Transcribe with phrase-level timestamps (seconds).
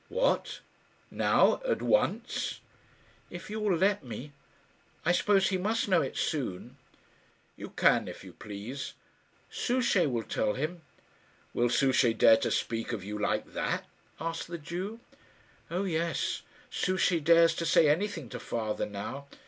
[0.09, 0.61] "What!
[1.11, 2.59] now, at once?"
[3.29, 4.31] "If you will let me.
[5.05, 6.77] I suppose he must know it soon."
[7.55, 8.93] "You can if you please."
[9.51, 10.81] "Souchey will tell him."
[11.53, 13.85] "Will Souchey dare to speak of you like that?"
[14.19, 15.01] asked the Jew.
[15.69, 16.41] "Oh, yes;
[16.71, 19.27] Souchey dares to say anything to father now.